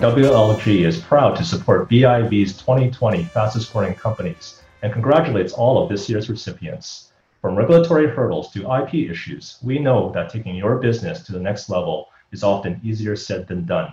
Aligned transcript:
WLG 0.00 0.86
is 0.86 0.98
proud 0.98 1.36
to 1.36 1.44
support 1.44 1.86
BIV's 1.90 2.56
2020 2.56 3.22
fastest 3.24 3.70
growing 3.70 3.94
companies 3.94 4.62
and 4.82 4.94
congratulates 4.94 5.52
all 5.52 5.82
of 5.82 5.90
this 5.90 6.08
year's 6.08 6.30
recipients. 6.30 7.12
From 7.42 7.54
regulatory 7.54 8.08
hurdles 8.08 8.50
to 8.52 8.62
IP 8.62 9.10
issues, 9.10 9.58
we 9.62 9.78
know 9.78 10.10
that 10.14 10.30
taking 10.30 10.54
your 10.54 10.78
business 10.78 11.22
to 11.24 11.32
the 11.32 11.38
next 11.38 11.68
level 11.68 12.08
is 12.32 12.42
often 12.42 12.80
easier 12.82 13.14
said 13.14 13.46
than 13.46 13.66
done. 13.66 13.92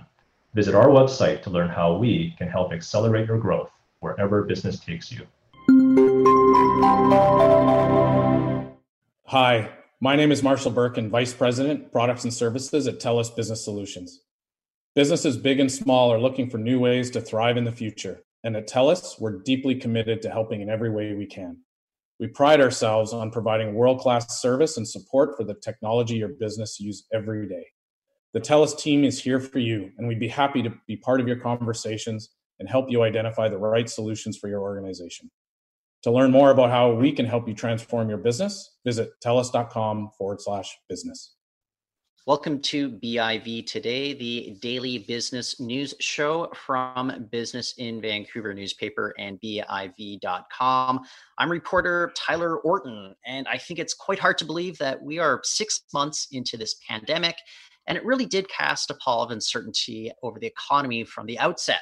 Visit 0.54 0.76
our 0.76 0.88
website 0.88 1.42
to 1.44 1.50
learn 1.50 1.68
how 1.68 1.98
we 1.98 2.34
can 2.38 2.48
help 2.48 2.72
accelerate 2.72 3.28
your 3.28 3.38
growth 3.38 3.72
wherever 4.00 4.44
business 4.44 4.80
takes 4.80 5.12
you. 5.12 5.28
Hi, 9.32 9.70
my 10.00 10.16
name 10.16 10.32
is 10.32 10.42
Marshall 10.42 10.72
Birkin, 10.72 11.10
Vice 11.10 11.34
President, 11.34 11.92
Products 11.92 12.24
and 12.24 12.34
Services 12.34 12.88
at 12.88 13.02
TELUS 13.02 13.36
Business 13.36 13.62
Solutions. 13.62 14.22
Businesses 14.96 15.36
big 15.36 15.60
and 15.60 15.70
small 15.70 16.14
are 16.14 16.18
looking 16.18 16.50
for 16.50 16.58
new 16.58 16.80
ways 16.80 17.12
to 17.12 17.20
thrive 17.20 17.58
in 17.58 17.66
the 17.66 17.72
future. 17.74 18.24
And 18.46 18.56
at 18.56 18.70
TELUS, 18.70 19.20
we're 19.20 19.40
deeply 19.40 19.76
committed 19.76 20.22
to 20.22 20.30
helping 20.30 20.62
in 20.62 20.70
every 20.70 20.90
way 20.90 21.14
we 21.14 21.26
can. 21.26 21.58
We 22.22 22.28
pride 22.28 22.62
ourselves 22.62 23.12
on 23.12 23.30
providing 23.32 23.74
world 23.74 24.00
class 24.00 24.40
service 24.40 24.78
and 24.78 24.88
support 24.88 25.36
for 25.36 25.44
the 25.44 25.56
technology 25.56 26.16
your 26.16 26.30
business 26.30 26.80
use 26.80 27.06
every 27.14 27.50
day. 27.50 27.66
The 28.32 28.40
TELUS 28.40 28.80
team 28.80 29.04
is 29.04 29.22
here 29.22 29.42
for 29.42 29.60
you, 29.60 29.92
and 29.98 30.08
we'd 30.08 30.22
be 30.22 30.30
happy 30.30 30.64
to 30.64 30.72
be 30.88 30.96
part 30.96 31.20
of 31.20 31.28
your 31.28 31.42
conversations 31.42 32.30
and 32.62 32.70
help 32.70 32.90
you 32.90 33.04
identify 33.04 33.50
the 33.50 33.58
right 33.58 33.90
solutions 33.90 34.38
for 34.38 34.48
your 34.48 34.62
organization. 34.62 35.30
To 36.08 36.14
learn 36.14 36.32
more 36.32 36.52
about 36.52 36.70
how 36.70 36.94
we 36.94 37.12
can 37.12 37.26
help 37.26 37.50
you 37.50 37.54
transform 37.54 38.08
your 38.08 38.18
business, 38.18 38.78
visit 38.86 39.10
telus.com 39.22 40.12
forward 40.18 40.40
slash 40.40 40.80
business. 40.88 41.36
Welcome 42.26 42.62
to 42.62 42.92
BIV 42.92 43.66
Today, 43.68 44.14
the 44.14 44.58
daily 44.62 45.00
business 45.00 45.60
news 45.60 45.94
show 46.00 46.50
from 46.56 47.28
Business 47.30 47.74
in 47.78 48.00
Vancouver 48.00 48.54
newspaper 48.54 49.14
and 49.20 49.38
BIV.com. 49.42 51.02
I'm 51.40 51.52
reporter 51.52 52.14
Tyler 52.16 52.60
Orton, 52.60 53.14
and 53.26 53.46
I 53.50 53.58
think 53.58 53.78
it's 53.78 53.94
quite 53.94 54.18
hard 54.18 54.38
to 54.38 54.46
believe 54.46 54.78
that 54.78 55.04
we 55.04 55.20
are 55.20 55.42
six 55.44 55.82
months 55.94 56.30
into 56.32 56.56
this 56.56 56.78
pandemic, 56.88 57.36
and 57.86 57.98
it 57.98 58.06
really 58.06 58.26
did 58.26 58.48
cast 58.48 58.92
a 58.92 58.94
pall 58.94 59.24
of 59.24 59.32
uncertainty 59.32 60.14
over 60.24 60.40
the 60.40 60.48
economy 60.48 61.04
from 61.04 61.26
the 61.26 61.38
outset. 61.38 61.82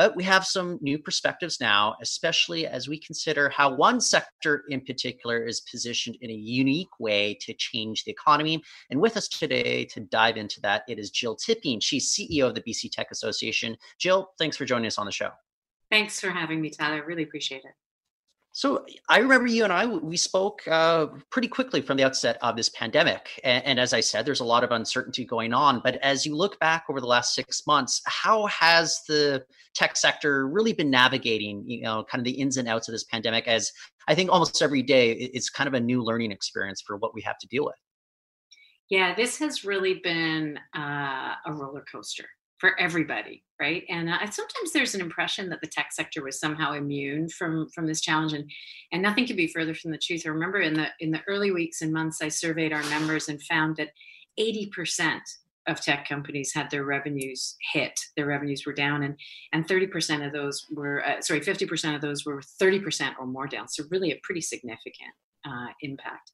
But 0.00 0.16
we 0.16 0.24
have 0.24 0.46
some 0.46 0.78
new 0.80 0.98
perspectives 0.98 1.60
now, 1.60 1.94
especially 2.00 2.66
as 2.66 2.88
we 2.88 2.98
consider 2.98 3.50
how 3.50 3.74
one 3.74 4.00
sector 4.00 4.64
in 4.70 4.80
particular 4.80 5.44
is 5.44 5.60
positioned 5.60 6.16
in 6.22 6.30
a 6.30 6.32
unique 6.32 6.98
way 6.98 7.36
to 7.42 7.52
change 7.52 8.04
the 8.04 8.10
economy. 8.10 8.62
And 8.88 8.98
with 8.98 9.18
us 9.18 9.28
today 9.28 9.84
to 9.92 10.00
dive 10.00 10.38
into 10.38 10.58
that, 10.62 10.84
it 10.88 10.98
is 10.98 11.10
Jill 11.10 11.36
Tipping. 11.36 11.80
She's 11.80 12.14
CEO 12.14 12.46
of 12.46 12.54
the 12.54 12.62
BC 12.62 12.90
Tech 12.90 13.08
Association. 13.10 13.76
Jill, 13.98 14.30
thanks 14.38 14.56
for 14.56 14.64
joining 14.64 14.86
us 14.86 14.96
on 14.96 15.04
the 15.04 15.12
show. 15.12 15.32
Thanks 15.90 16.18
for 16.18 16.30
having 16.30 16.62
me, 16.62 16.70
Tyler. 16.70 17.04
Really 17.04 17.24
appreciate 17.24 17.66
it. 17.66 17.72
So 18.52 18.84
I 19.08 19.18
remember 19.18 19.46
you 19.46 19.62
and 19.62 19.72
I 19.72 19.86
we 19.86 20.16
spoke 20.16 20.66
uh, 20.66 21.06
pretty 21.30 21.46
quickly 21.46 21.80
from 21.80 21.96
the 21.96 22.04
outset 22.04 22.36
of 22.42 22.56
this 22.56 22.68
pandemic, 22.70 23.40
and, 23.44 23.64
and, 23.64 23.80
as 23.80 23.92
I 23.92 24.00
said, 24.00 24.26
there's 24.26 24.40
a 24.40 24.44
lot 24.44 24.64
of 24.64 24.72
uncertainty 24.72 25.24
going 25.24 25.54
on. 25.54 25.80
But 25.84 25.96
as 25.96 26.26
you 26.26 26.36
look 26.36 26.58
back 26.58 26.84
over 26.90 27.00
the 27.00 27.06
last 27.06 27.34
six 27.34 27.64
months, 27.66 28.02
how 28.06 28.46
has 28.46 29.02
the 29.06 29.44
tech 29.74 29.96
sector 29.96 30.48
really 30.48 30.72
been 30.72 30.90
navigating, 30.90 31.62
you 31.64 31.82
know, 31.82 32.04
kind 32.10 32.20
of 32.20 32.24
the 32.24 32.40
ins 32.40 32.56
and 32.56 32.68
outs 32.68 32.88
of 32.88 32.92
this 32.92 33.04
pandemic? 33.04 33.46
As 33.46 33.70
I 34.08 34.16
think 34.16 34.32
almost 34.32 34.60
every 34.62 34.82
day 34.82 35.12
it's 35.12 35.48
kind 35.48 35.68
of 35.68 35.74
a 35.74 35.80
new 35.80 36.02
learning 36.02 36.32
experience 36.32 36.82
for 36.84 36.96
what 36.96 37.14
we 37.14 37.22
have 37.22 37.38
to 37.38 37.46
deal 37.46 37.64
with. 37.64 37.76
Yeah, 38.88 39.14
this 39.14 39.38
has 39.38 39.64
really 39.64 40.00
been 40.02 40.58
uh, 40.76 41.34
a 41.46 41.52
roller 41.52 41.84
coaster 41.90 42.26
for 42.60 42.78
everybody 42.78 43.42
right? 43.60 43.84
And 43.90 44.08
uh, 44.08 44.18
sometimes 44.30 44.72
there's 44.72 44.94
an 44.94 45.02
impression 45.02 45.50
that 45.50 45.60
the 45.60 45.68
tech 45.68 45.92
sector 45.92 46.24
was 46.24 46.40
somehow 46.40 46.72
immune 46.72 47.28
from 47.28 47.68
from 47.68 47.86
this 47.86 48.00
challenge 48.00 48.32
and 48.32 48.50
and 48.90 49.02
nothing 49.02 49.26
could 49.26 49.36
be 49.36 49.46
further 49.46 49.74
from 49.74 49.92
the 49.92 49.98
truth. 49.98 50.22
I 50.24 50.30
remember 50.30 50.60
in 50.60 50.74
the 50.74 50.86
in 50.98 51.10
the 51.10 51.20
early 51.28 51.52
weeks 51.52 51.82
and 51.82 51.92
months 51.92 52.22
i 52.22 52.28
surveyed 52.28 52.72
our 52.72 52.82
members 52.84 53.28
and 53.28 53.40
found 53.42 53.76
that 53.76 53.90
80% 54.38 55.20
of 55.66 55.80
tech 55.80 56.08
companies 56.08 56.52
had 56.54 56.70
their 56.70 56.84
revenues 56.84 57.56
hit 57.72 57.92
their 58.16 58.24
revenues 58.24 58.64
were 58.64 58.72
down 58.72 59.02
and 59.02 59.16
and 59.52 59.68
30% 59.68 60.26
of 60.26 60.32
those 60.32 60.66
were 60.70 61.04
uh, 61.04 61.20
sorry 61.20 61.40
50% 61.40 61.94
of 61.94 62.00
those 62.00 62.24
were 62.24 62.40
30% 62.40 63.12
or 63.20 63.26
more 63.26 63.46
down. 63.46 63.68
So 63.68 63.84
really 63.90 64.10
a 64.10 64.20
pretty 64.22 64.40
significant 64.40 65.12
uh, 65.46 65.68
impact. 65.82 66.32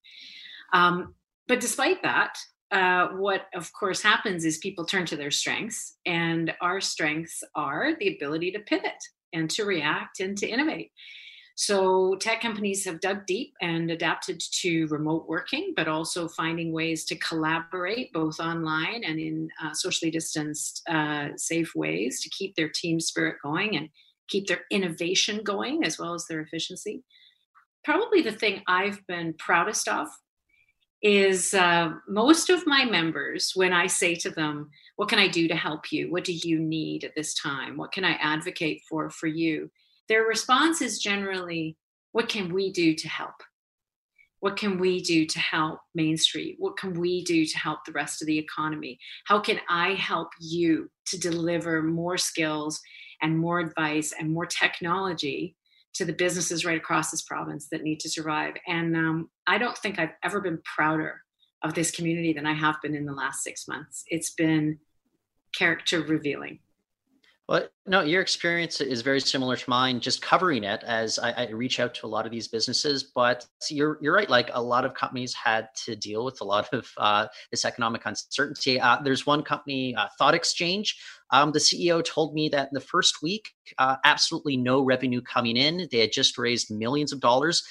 Um, 0.72 1.14
but 1.48 1.60
despite 1.60 2.02
that 2.02 2.38
uh, 2.72 3.08
what 3.08 3.46
of 3.54 3.72
course 3.72 4.02
happens 4.02 4.44
is 4.44 4.58
people 4.58 4.84
turn 4.84 5.06
to 5.06 5.16
their 5.16 5.30
strengths, 5.30 5.96
and 6.04 6.52
our 6.60 6.80
strengths 6.80 7.42
are 7.54 7.94
the 7.98 8.14
ability 8.16 8.50
to 8.52 8.58
pivot 8.60 9.02
and 9.32 9.48
to 9.50 9.64
react 9.64 10.20
and 10.20 10.36
to 10.38 10.46
innovate. 10.46 10.90
So, 11.58 12.16
tech 12.16 12.42
companies 12.42 12.84
have 12.84 13.00
dug 13.00 13.24
deep 13.24 13.54
and 13.62 13.90
adapted 13.90 14.42
to 14.60 14.86
remote 14.88 15.26
working, 15.26 15.72
but 15.74 15.88
also 15.88 16.28
finding 16.28 16.70
ways 16.70 17.06
to 17.06 17.16
collaborate 17.16 18.12
both 18.12 18.40
online 18.40 19.04
and 19.04 19.18
in 19.18 19.48
uh, 19.64 19.72
socially 19.72 20.10
distanced, 20.10 20.82
uh, 20.86 21.28
safe 21.36 21.74
ways 21.74 22.20
to 22.20 22.28
keep 22.28 22.54
their 22.56 22.68
team 22.68 23.00
spirit 23.00 23.36
going 23.42 23.74
and 23.74 23.88
keep 24.28 24.48
their 24.48 24.64
innovation 24.70 25.42
going 25.42 25.82
as 25.82 25.98
well 25.98 26.12
as 26.12 26.26
their 26.26 26.40
efficiency. 26.40 27.04
Probably 27.84 28.20
the 28.20 28.32
thing 28.32 28.62
I've 28.66 29.06
been 29.06 29.32
proudest 29.38 29.88
of 29.88 30.08
is 31.02 31.54
uh, 31.54 31.90
most 32.08 32.50
of 32.50 32.66
my 32.66 32.84
members, 32.84 33.52
when 33.54 33.72
I 33.72 33.86
say 33.86 34.14
to 34.16 34.30
them, 34.30 34.70
What 34.96 35.08
can 35.08 35.18
I 35.18 35.28
do 35.28 35.48
to 35.48 35.54
help 35.54 35.92
you? 35.92 36.10
What 36.10 36.24
do 36.24 36.32
you 36.32 36.58
need 36.58 37.04
at 37.04 37.14
this 37.14 37.34
time? 37.34 37.76
What 37.76 37.92
can 37.92 38.04
I 38.04 38.12
advocate 38.12 38.82
for 38.88 39.10
for 39.10 39.26
you? 39.26 39.70
Their 40.08 40.22
response 40.22 40.80
is 40.80 40.98
generally, 40.98 41.76
What 42.12 42.28
can 42.28 42.52
we 42.52 42.72
do 42.72 42.94
to 42.94 43.08
help? 43.08 43.34
What 44.40 44.56
can 44.56 44.78
we 44.78 45.00
do 45.00 45.26
to 45.26 45.38
help 45.38 45.80
Main 45.94 46.16
Street? 46.16 46.56
What 46.58 46.76
can 46.76 46.94
we 47.00 47.24
do 47.24 47.46
to 47.46 47.58
help 47.58 47.84
the 47.84 47.92
rest 47.92 48.22
of 48.22 48.26
the 48.26 48.38
economy? 48.38 48.98
How 49.24 49.40
can 49.40 49.60
I 49.68 49.94
help 49.94 50.28
you 50.40 50.90
to 51.06 51.18
deliver 51.18 51.82
more 51.82 52.18
skills 52.18 52.80
and 53.22 53.38
more 53.38 53.60
advice 53.60 54.12
and 54.18 54.30
more 54.30 54.46
technology 54.46 55.56
to 55.96 56.04
the 56.04 56.12
businesses 56.12 56.64
right 56.64 56.76
across 56.76 57.10
this 57.10 57.22
province 57.22 57.68
that 57.70 57.82
need 57.82 58.00
to 58.00 58.10
survive. 58.10 58.54
And 58.66 58.96
um, 58.96 59.30
I 59.46 59.58
don't 59.58 59.76
think 59.76 59.98
I've 59.98 60.14
ever 60.22 60.40
been 60.40 60.60
prouder 60.76 61.20
of 61.62 61.74
this 61.74 61.90
community 61.90 62.32
than 62.32 62.46
I 62.46 62.54
have 62.54 62.76
been 62.82 62.94
in 62.94 63.06
the 63.06 63.12
last 63.12 63.42
six 63.42 63.66
months. 63.66 64.04
It's 64.08 64.30
been 64.30 64.78
character 65.56 66.02
revealing. 66.02 66.60
Well, 67.48 67.68
no, 67.86 68.00
your 68.00 68.22
experience 68.22 68.80
is 68.80 69.02
very 69.02 69.20
similar 69.20 69.54
to 69.54 69.70
mine. 69.70 70.00
Just 70.00 70.20
covering 70.20 70.64
it 70.64 70.82
as 70.82 71.16
I, 71.20 71.30
I, 71.30 71.50
reach 71.50 71.78
out 71.78 71.94
to 71.94 72.06
a 72.06 72.08
lot 72.08 72.26
of 72.26 72.32
these 72.32 72.48
businesses, 72.48 73.04
but 73.04 73.46
you're 73.70 73.98
you're 74.00 74.14
right. 74.14 74.28
Like 74.28 74.50
a 74.52 74.60
lot 74.60 74.84
of 74.84 74.94
companies 74.94 75.32
had 75.32 75.68
to 75.84 75.94
deal 75.94 76.24
with 76.24 76.40
a 76.40 76.44
lot 76.44 76.68
of 76.74 76.90
uh, 76.96 77.28
this 77.52 77.64
economic 77.64 78.04
uncertainty. 78.04 78.80
Uh, 78.80 79.00
there's 79.00 79.26
one 79.26 79.44
company, 79.44 79.94
uh, 79.94 80.08
ThoughtExchange. 80.20 80.88
Um, 81.30 81.52
the 81.52 81.60
CEO 81.60 82.04
told 82.04 82.34
me 82.34 82.48
that 82.48 82.68
in 82.68 82.74
the 82.74 82.80
first 82.80 83.22
week, 83.22 83.50
uh, 83.78 83.94
absolutely 84.04 84.56
no 84.56 84.82
revenue 84.82 85.20
coming 85.20 85.56
in. 85.56 85.86
They 85.92 86.00
had 86.00 86.12
just 86.12 86.38
raised 86.38 86.72
millions 86.72 87.12
of 87.12 87.20
dollars 87.20 87.62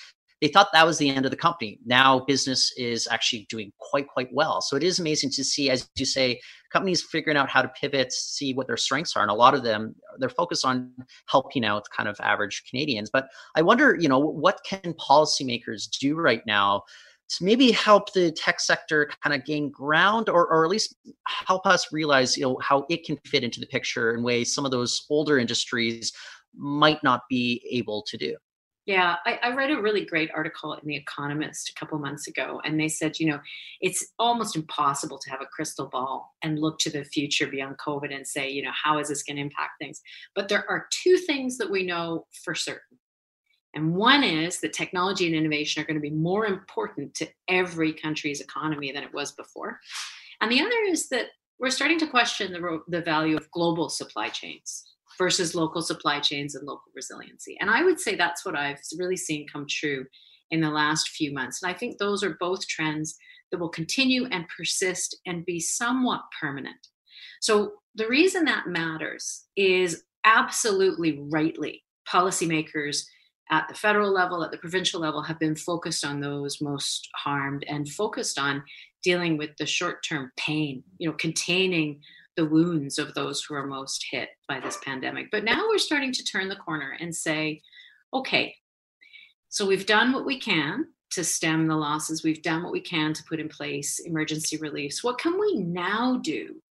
they 0.42 0.48
thought 0.50 0.68
that 0.74 0.86
was 0.86 0.98
the 0.98 1.10
end 1.10 1.26
of 1.26 1.32
the 1.32 1.38
company. 1.38 1.80
Now 1.86 2.20
business 2.20 2.72
is 2.78 3.08
actually 3.10 3.48
doing 3.50 3.72
quite, 3.80 4.08
quite 4.08 4.30
well. 4.34 4.62
So 4.62 4.76
it 4.76 4.84
is 4.84 5.00
amazing 5.00 5.32
to 5.32 5.44
see, 5.44 5.70
as 5.70 5.90
you 5.96 6.06
say, 6.06 6.40
companies 6.76 7.02
figuring 7.02 7.38
out 7.38 7.50
how 7.50 7.62
to 7.62 7.70
pivot, 7.70 8.12
see 8.12 8.54
what 8.54 8.68
their 8.68 8.76
strengths 8.76 9.16
are. 9.16 9.22
And 9.22 9.32
a 9.32 9.34
lot 9.34 9.54
of 9.54 9.64
them, 9.64 9.96
they're 10.18 10.28
focused 10.28 10.66
on 10.66 10.92
helping 11.28 11.64
out 11.64 11.88
kind 11.96 12.10
of 12.10 12.20
average 12.20 12.64
Canadians. 12.70 13.10
But 13.10 13.30
I 13.56 13.62
wonder, 13.62 13.96
you 13.98 14.10
know, 14.10 14.20
what 14.20 14.60
can 14.66 14.94
policymakers 14.96 15.90
do 15.90 16.16
right 16.16 16.42
now 16.46 16.84
to 17.30 17.46
maybe 17.46 17.72
help 17.72 18.12
the 18.12 18.30
tech 18.34 18.60
sector 18.60 19.10
kind 19.24 19.34
of 19.34 19.46
gain 19.46 19.72
ground 19.72 20.28
or, 20.28 20.48
or 20.48 20.66
at 20.66 20.70
least 20.70 20.98
help 21.48 21.66
us 21.66 21.94
realize, 21.94 22.36
you 22.36 22.44
know, 22.44 22.60
how 22.62 22.86
it 22.90 23.06
can 23.06 23.18
fit 23.26 23.46
into 23.46 23.62
the 23.62 23.68
picture 23.68 24.14
in 24.14 24.22
ways 24.22 24.54
some 24.54 24.66
of 24.66 24.72
those 24.72 25.06
older 25.10 25.40
industries 25.40 26.12
might 26.58 27.02
not 27.04 27.22
be 27.30 27.66
able 27.72 28.04
to 28.10 28.18
do? 28.18 28.36
Yeah, 28.86 29.16
I, 29.26 29.40
I, 29.42 29.56
read 29.56 29.72
a 29.72 29.82
really 29.82 30.06
great 30.06 30.30
article 30.36 30.74
in 30.74 30.88
The 30.88 30.96
Economist 30.96 31.70
a 31.70 31.74
couple 31.80 31.98
months 31.98 32.28
ago, 32.28 32.62
and 32.64 32.80
they 32.80 32.88
said, 32.88 33.20
you 33.20 33.26
know, 33.26 33.40
it's 33.82 34.06
almost 34.20 34.56
impossible 34.56 35.18
to 35.18 35.30
have 35.32 35.42
a 35.42 35.48
crystal 35.48 35.88
ball 35.88 36.36
and 36.44 36.60
look 36.60 36.78
to 36.80 36.92
the 36.92 37.04
future 37.04 37.48
beyond 37.48 37.80
COVID 37.80 38.14
and 38.14 38.28
say, 38.28 38.48
you 38.48 38.62
know, 38.62 38.72
how 38.72 39.00
is 39.00 39.08
this 39.08 39.24
going 39.24 39.38
to 39.38 39.42
impact 39.42 39.80
things? 39.80 40.02
But 40.36 40.50
there 40.50 40.70
are 40.70 40.88
two 40.92 41.18
things 41.18 41.58
that 41.58 41.72
we 41.72 41.84
know 41.84 42.28
for 42.44 42.54
certain. 42.54 43.00
And 43.74 43.96
one 43.96 44.24
is 44.24 44.62
that 44.62 44.74
technology 44.74 45.26
and 45.26 45.36
innovation 45.36 45.82
are 45.82 45.86
going 45.86 45.96
to 45.96 46.02
be 46.02 46.12
more 46.12 46.46
important 46.46 47.16
to 47.16 47.28
every 47.50 47.92
country's 47.92 48.40
economy 48.40 48.92
than 48.92 49.04
it 49.04 49.14
was 49.14 49.32
before. 49.32 49.80
And 50.42 50.52
the 50.52 50.62
other 50.62 50.78
is 50.88 51.10
that 51.10 51.30
we're 51.60 51.72
starting 51.72 52.00
to 52.00 52.08
question 52.08 52.54
the, 52.54 52.82
the 52.88 53.02
value 53.02 53.36
of 53.36 53.50
global 53.50 53.90
supply 53.90 54.30
chains 54.30 54.95
versus 55.18 55.56
local 55.56 55.82
supply 55.82 56.20
chains 56.20 56.56
and 56.56 56.68
local 56.68 56.92
resiliency. 56.96 57.58
And 57.60 57.70
I 57.70 57.84
would 57.84 58.00
say 58.00 58.16
that's 58.16 58.46
what 58.46 58.56
I've 58.56 58.80
really 58.98 59.18
seen 59.18 59.48
come 59.52 59.66
true 59.70 60.06
in 60.52 60.62
the 60.62 60.70
last 60.70 61.10
few 61.10 61.34
months. 61.34 61.62
And 61.62 61.72
I 61.72 61.78
think 61.78 61.98
those 61.98 62.24
are 62.24 62.38
both 62.40 62.68
trends 62.68 63.16
that 63.52 63.60
will 63.60 63.70
continue 63.70 64.26
and 64.32 64.46
persist 64.56 65.18
and 65.26 65.46
be 65.46 65.60
somewhat 65.60 66.22
permanent. 66.40 66.88
So 67.42 67.74
the 67.96 68.08
reason 68.08 68.46
that 68.46 68.68
matters 68.68 69.46
is 69.56 70.04
absolutely 70.26 71.20
rightly 71.32 71.84
policymakers 72.08 73.04
at 73.52 73.68
the 73.68 73.76
federal 73.76 74.12
level, 74.12 74.44
at 74.44 74.52
the 74.52 74.58
provincial 74.58 75.00
level, 75.00 75.22
have 75.22 75.40
been 75.40 75.56
focused 75.56 76.04
on 76.04 76.20
those 76.20 76.62
most 76.62 77.08
harmed 77.16 77.64
and 77.68 77.88
focused 77.88 78.40
on 78.40 78.64
dealing 79.04 79.38
with 79.38 79.52
the 79.58 79.66
short 79.66 80.04
term 80.08 80.32
pain, 80.36 80.84
you 80.98 81.08
know, 81.08 81.16
containing 81.16 82.02
the 82.36 82.46
wounds 82.46 82.98
of 82.98 83.14
those 83.14 83.44
who 83.44 83.56
are 83.56 83.66
most 83.66 84.06
hit 84.12 84.30
by 84.48 84.60
this 84.60 84.78
pandemic. 84.84 85.32
But 85.32 85.44
now 85.44 85.68
we're 85.68 85.78
starting 85.78 86.12
to 86.14 86.24
turn 86.24 86.50
the 86.50 86.56
corner 86.56 86.98
and 87.00 87.16
say, 87.16 87.62
okay, 88.14 88.56
so 89.50 89.66
we've 89.66 89.86
done 89.86 90.12
what 90.12 90.26
we 90.26 90.40
can 90.40 90.88
to 91.12 91.24
stem 91.24 91.68
the 91.68 91.76
losses, 91.76 92.24
we've 92.24 92.42
done 92.42 92.62
what 92.62 92.74
we 92.74 92.82
can 92.82 93.14
to 93.14 93.24
put 93.24 93.40
in 93.40 93.48
place 93.48 94.00
emergency 94.00 94.58
reliefs. 94.58 95.04
What 95.04 95.18
can 95.18 95.40
we 95.40 95.56
now 95.56 96.20
do 96.22 96.62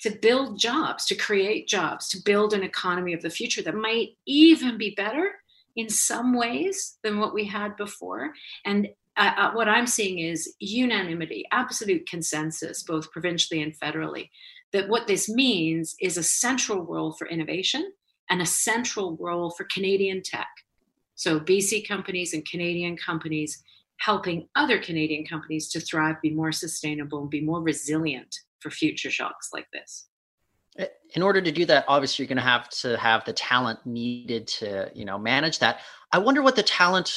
to 0.00 0.10
build 0.10 0.58
jobs, 0.58 1.06
to 1.06 1.14
create 1.14 1.68
jobs, 1.68 2.08
to 2.08 2.18
build 2.24 2.52
an 2.52 2.64
economy 2.64 3.12
of 3.12 3.22
the 3.22 3.30
future 3.30 3.62
that 3.62 3.76
might 3.76 4.16
even 4.26 4.76
be 4.76 4.94
better 4.96 5.32
in 5.76 5.88
some 5.88 6.34
ways 6.34 6.98
than 7.04 7.20
what 7.20 7.34
we 7.34 7.44
had 7.44 7.76
before? 7.76 8.32
And 8.64 8.88
uh, 9.16 9.32
uh 9.36 9.52
what 9.52 9.68
I'm 9.68 9.86
seeing 9.86 10.18
is 10.18 10.54
unanimity, 10.58 11.44
absolute 11.52 12.08
consensus, 12.08 12.82
both 12.82 13.12
provincially 13.12 13.62
and 13.62 13.78
federally, 13.78 14.30
that 14.74 14.88
what 14.88 15.06
this 15.06 15.28
means 15.28 15.94
is 16.00 16.18
a 16.18 16.22
central 16.22 16.82
role 16.82 17.12
for 17.12 17.28
innovation 17.28 17.92
and 18.28 18.42
a 18.42 18.46
central 18.46 19.16
role 19.20 19.50
for 19.50 19.66
Canadian 19.72 20.20
tech. 20.22 20.48
So, 21.14 21.38
BC 21.38 21.86
companies 21.86 22.34
and 22.34 22.44
Canadian 22.44 22.96
companies 22.96 23.62
helping 23.98 24.48
other 24.56 24.80
Canadian 24.80 25.24
companies 25.24 25.70
to 25.70 25.80
thrive, 25.80 26.20
be 26.20 26.30
more 26.30 26.50
sustainable, 26.50 27.20
and 27.20 27.30
be 27.30 27.40
more 27.40 27.62
resilient 27.62 28.34
for 28.58 28.70
future 28.70 29.10
shocks 29.10 29.50
like 29.52 29.68
this. 29.72 30.08
In 31.14 31.22
order 31.22 31.40
to 31.40 31.52
do 31.52 31.64
that, 31.66 31.84
obviously, 31.86 32.24
you're 32.24 32.28
going 32.28 32.36
to 32.36 32.42
have 32.42 32.68
to 32.80 32.96
have 32.96 33.24
the 33.24 33.32
talent 33.32 33.78
needed 33.86 34.48
to, 34.58 34.90
you 34.92 35.04
know, 35.04 35.18
manage 35.18 35.60
that. 35.60 35.78
I 36.10 36.18
wonder 36.18 36.42
what 36.42 36.56
the 36.56 36.64
talent 36.64 37.12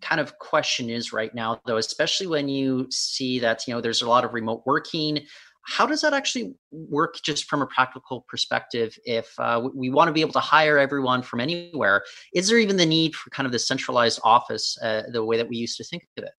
kind 0.00 0.18
of 0.18 0.38
question 0.38 0.88
is 0.88 1.12
right 1.12 1.34
now, 1.34 1.60
though, 1.66 1.76
especially 1.76 2.26
when 2.26 2.48
you 2.48 2.86
see 2.90 3.38
that, 3.40 3.68
you 3.68 3.74
know, 3.74 3.82
there's 3.82 4.00
a 4.00 4.08
lot 4.08 4.24
of 4.24 4.32
remote 4.32 4.62
working 4.64 5.26
how 5.64 5.86
does 5.86 6.00
that 6.00 6.12
actually 6.12 6.54
work 6.70 7.20
just 7.22 7.44
from 7.44 7.62
a 7.62 7.66
practical 7.66 8.24
perspective 8.28 8.98
if 9.04 9.38
uh, 9.38 9.68
we 9.74 9.90
want 9.90 10.08
to 10.08 10.12
be 10.12 10.20
able 10.20 10.32
to 10.32 10.40
hire 10.40 10.78
everyone 10.78 11.22
from 11.22 11.40
anywhere? 11.40 12.02
Is 12.34 12.48
there 12.48 12.58
even 12.58 12.76
the 12.76 12.86
need 12.86 13.14
for 13.14 13.30
kind 13.30 13.46
of 13.46 13.52
the 13.52 13.58
centralized 13.58 14.20
office 14.24 14.76
uh, 14.82 15.02
the 15.12 15.24
way 15.24 15.36
that 15.36 15.48
we 15.48 15.56
used 15.56 15.76
to 15.76 15.84
think 15.84 16.04
of 16.18 16.24
it? 16.24 16.32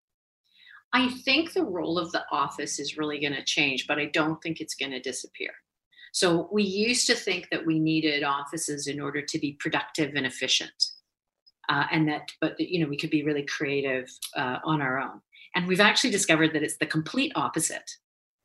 I 0.92 1.08
think 1.24 1.52
the 1.52 1.64
role 1.64 1.98
of 1.98 2.12
the 2.12 2.24
office 2.30 2.78
is 2.78 2.98
really 2.98 3.18
going 3.18 3.32
to 3.32 3.44
change 3.44 3.86
but 3.86 3.98
i 3.98 4.06
don't 4.06 4.42
think 4.42 4.60
it's 4.60 4.74
going 4.74 4.92
to 4.92 5.00
disappear. 5.00 5.50
So 6.12 6.48
we 6.52 6.62
used 6.62 7.06
to 7.06 7.14
think 7.14 7.48
that 7.50 7.64
we 7.64 7.78
needed 7.78 8.22
offices 8.22 8.86
in 8.86 9.00
order 9.00 9.22
to 9.22 9.38
be 9.38 9.56
productive 9.58 10.12
and 10.14 10.26
efficient 10.26 10.74
uh, 11.68 11.84
and 11.90 12.08
that 12.08 12.28
but 12.40 12.58
you 12.58 12.80
know 12.80 12.88
we 12.88 12.98
could 12.98 13.10
be 13.10 13.24
really 13.24 13.44
creative 13.44 14.08
uh, 14.36 14.58
on 14.64 14.82
our 14.82 15.00
own. 15.00 15.20
And 15.54 15.66
we've 15.66 15.80
actually 15.80 16.10
discovered 16.10 16.52
that 16.54 16.62
it's 16.62 16.78
the 16.78 16.86
complete 16.86 17.32
opposite 17.34 17.90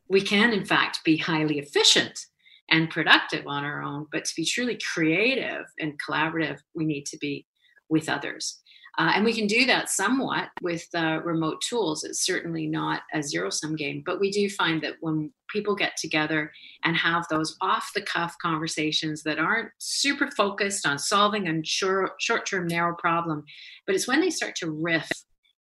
we 0.09 0.21
can, 0.21 0.54
in 0.54 0.65
fact, 0.65 1.04
be 1.04 1.18
highly 1.18 1.59
efficient 1.59 2.25
and 2.69 2.89
productive 2.89 3.48
on 3.48 3.63
our 3.63 3.81
own, 3.81 4.07
but 4.12 4.25
to 4.25 4.33
be 4.36 4.45
truly 4.45 4.80
creative 4.94 5.65
and 5.80 6.00
collaborative, 6.01 6.59
we 6.75 6.86
need 6.86 7.06
to 7.06 7.18
be 7.18 7.45
with 7.89 8.09
others. 8.09 8.59
Uh, 8.98 9.12
and 9.13 9.24
we 9.24 9.33
can 9.33 9.45
do 9.45 9.65
that 9.65 9.89
somewhat 9.89 10.50
with 10.62 10.88
uh, 10.95 11.19
remote 11.24 11.62
tools. 11.62 12.04
It's 12.04 12.25
certainly 12.25 12.65
not 12.65 13.04
a 13.13 13.21
zero 13.21 13.51
sum 13.51 13.75
game, 13.75 14.01
but 14.04 14.19
we 14.19 14.31
do 14.31 14.50
find 14.50 14.81
that 14.81 14.95
when 15.01 15.31
people 15.50 15.75
get 15.75 15.95
together 15.98 16.51
and 16.83 16.98
have 16.98 17.27
those 17.30 17.56
off 17.62 17.92
the 17.94 18.01
cuff 18.01 18.36
conversations 18.42 19.21
that 19.21 19.38
aren't 19.38 19.69
super 19.77 20.31
focused 20.31 20.88
on 20.88 20.98
solving 20.98 21.48
a 21.48 21.62
short 21.63 22.45
term 22.48 22.68
narrow 22.68 22.95
problem, 22.95 23.44
but 23.86 23.94
it's 23.94 24.07
when 24.07 24.19
they 24.19 24.31
start 24.31 24.56
to 24.56 24.71
riff 24.71 25.09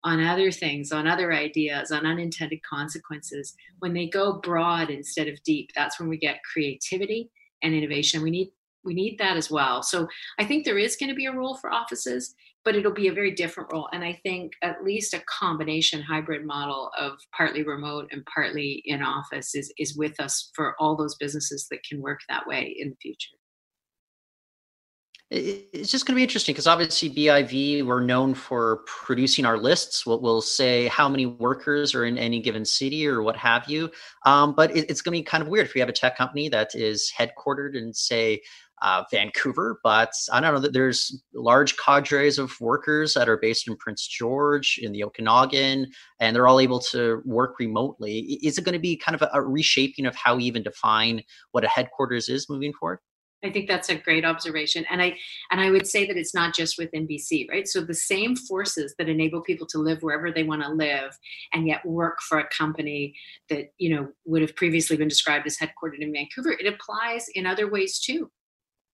on 0.05 0.25
other 0.25 0.51
things, 0.51 0.93
on 0.93 1.07
other 1.07 1.33
ideas, 1.33 1.91
on 1.91 2.07
unintended 2.07 2.61
consequences. 2.63 3.55
When 3.81 3.95
they 3.95 4.09
go 4.09 4.41
broad 4.41 4.91
instead 4.91 5.29
of 5.29 5.43
deep, 5.43 5.71
that's 5.75 5.99
when 5.99 6.09
we 6.09 6.19
get 6.19 6.41
creativity 6.51 7.31
and 7.63 7.75
innovation. 7.75 8.23
We 8.23 8.31
need 8.31 8.51
we 8.85 8.95
need 8.95 9.19
that 9.19 9.37
as 9.37 9.51
well. 9.51 9.83
So 9.83 10.09
I 10.39 10.45
think 10.45 10.65
there 10.65 10.79
is 10.79 10.97
going 10.97 11.11
to 11.11 11.15
be 11.15 11.27
a 11.27 11.33
role 11.33 11.57
for 11.57 11.71
offices, 11.71 12.35
but 12.65 12.77
it'll 12.77 12.93
be 12.93 13.09
a 13.09 13.13
very 13.13 13.33
different 13.35 13.71
role. 13.73 13.89
And 13.93 14.05
I 14.05 14.19
think 14.23 14.53
at 14.63 14.85
least 14.85 15.13
a 15.13 15.23
combination 15.29 16.01
hybrid 16.01 16.47
model 16.47 16.91
of 16.97 17.19
partly 17.37 17.65
remote 17.65 18.09
and 18.13 18.25
partly 18.33 18.83
in 18.87 19.03
office 19.03 19.55
is 19.55 19.73
is 19.79 19.97
with 19.97 20.19
us 20.21 20.51
for 20.55 20.75
all 20.79 20.97
those 20.97 21.17
businesses 21.17 21.67
that 21.71 21.83
can 21.83 22.01
work 22.01 22.21
that 22.29 22.47
way 22.47 22.75
in 22.79 22.91
the 22.91 22.97
future 23.03 23.37
it's 25.31 25.91
just 25.91 26.07
going 26.07 26.15
to 26.15 26.17
be 26.17 26.23
interesting 26.23 26.55
because 26.55 26.67
obviously 26.67 27.11
BIV 27.11 27.85
we're 27.85 28.01
known 28.01 28.33
for 28.33 28.79
producing 28.87 29.45
our 29.45 29.59
lists. 29.59 30.07
We'll, 30.07 30.21
we'll, 30.21 30.41
say 30.41 30.89
how 30.89 31.09
many 31.09 31.27
workers 31.27 31.95
are 31.95 32.07
in 32.07 32.17
any 32.17 32.41
given 32.41 32.65
city 32.65 33.07
or 33.07 33.23
what 33.23 33.37
have 33.37 33.69
you. 33.69 33.91
Um, 34.25 34.55
but 34.55 34.75
it, 34.75 34.89
it's 34.89 35.03
going 35.03 35.13
to 35.13 35.21
be 35.21 35.23
kind 35.23 35.43
of 35.43 35.49
weird 35.49 35.67
if 35.67 35.75
we 35.75 35.81
have 35.81 35.91
a 35.91 35.93
tech 35.93 36.17
company 36.17 36.49
that 36.49 36.75
is 36.75 37.13
headquartered 37.17 37.75
in 37.77 37.93
say 37.93 38.41
uh, 38.81 39.03
Vancouver, 39.11 39.81
but 39.83 40.13
I 40.33 40.41
don't 40.41 40.55
know 40.55 40.61
that 40.61 40.73
there's 40.73 41.21
large 41.35 41.77
cadres 41.77 42.39
of 42.39 42.59
workers 42.61 43.13
that 43.15 43.29
are 43.29 43.37
based 43.37 43.67
in 43.67 43.77
Prince 43.77 44.07
George, 44.07 44.79
in 44.81 44.93
the 44.93 45.03
Okanagan, 45.05 45.91
and 46.21 46.35
they're 46.35 46.47
all 46.47 46.61
able 46.61 46.79
to 46.81 47.21
work 47.25 47.59
remotely. 47.59 48.39
Is 48.43 48.57
it 48.57 48.65
going 48.65 48.75
to 48.75 48.79
be 48.79 48.97
kind 48.97 49.17
of 49.17 49.23
a, 49.23 49.31
a 49.35 49.43
reshaping 49.43 50.07
of 50.07 50.15
how 50.15 50.37
we 50.37 50.45
even 50.45 50.63
define 50.63 51.23
what 51.51 51.65
a 51.65 51.69
headquarters 51.69 52.29
is 52.29 52.49
moving 52.49 52.73
forward? 52.73 53.01
I 53.45 53.51
think 53.51 53.69
that's 53.69 53.89
a 53.89 53.95
great 53.95 54.25
observation. 54.25 54.85
And 54.91 55.01
I 55.01 55.17
and 55.51 55.61
I 55.61 55.71
would 55.71 55.87
say 55.87 56.07
that 56.07 56.17
it's 56.17 56.35
not 56.35 56.55
just 56.55 56.77
within 56.77 57.07
BC, 57.07 57.49
right? 57.49 57.69
So 57.69 57.81
the 57.81 57.95
same 57.95 58.35
forces 58.35 58.95
that 58.99 59.09
enable 59.09 59.43
people 59.43 59.67
to 59.69 59.79
live 59.79 60.03
wherever 60.03 60.33
they 60.33 60.43
want 60.43 60.63
to 60.63 60.71
live 60.71 61.17
and 61.53 61.67
yet 61.67 61.87
work 61.87 62.19
for 62.21 62.39
a 62.39 62.49
company 62.49 63.15
that, 63.49 63.73
you 63.79 63.95
know, 63.95 64.09
would 64.25 64.43
have 64.43 64.57
previously 64.57 64.97
been 64.97 65.09
described 65.09 65.47
as 65.47 65.57
headquartered 65.57 66.01
in 66.01 66.13
Vancouver, 66.13 66.53
it 66.53 66.67
applies 66.67 67.27
in 67.35 67.47
other 67.47 67.71
ways 67.71 68.01
too. 68.01 68.31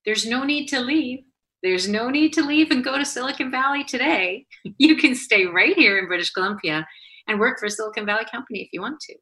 There's 0.05 0.26
no 0.26 0.44
need 0.44 0.67
to 0.69 0.81
leave. 0.81 1.20
There's 1.62 1.88
no 1.88 2.11
need 2.11 2.35
to 2.35 2.43
leave 2.43 2.70
and 2.70 2.85
go 2.85 2.99
to 2.99 3.06
Silicon 3.06 3.50
Valley 3.50 3.85
today. 3.85 4.46
You 4.76 4.96
can 4.96 5.14
stay 5.14 5.46
right 5.46 5.75
here 5.75 5.99
in 5.99 6.06
British 6.06 6.31
Columbia 6.31 6.87
and 7.27 7.41
work 7.41 7.58
for 7.58 7.67
a 7.67 7.70
Silicon 7.70 8.05
Valley 8.05 8.27
company 8.31 8.60
if 8.60 8.69
you 8.72 8.82
want 8.82 9.01
to. 9.01 9.15